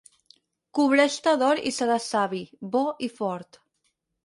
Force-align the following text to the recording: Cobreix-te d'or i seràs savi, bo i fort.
Cobreix-te 0.79 1.33
d'or 1.43 1.61
i 1.71 1.75
seràs 1.77 2.09
savi, 2.15 2.41
bo 2.77 2.85
i 3.09 3.13
fort. 3.21 3.63